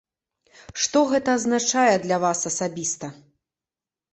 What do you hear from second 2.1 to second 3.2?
вас асабіста?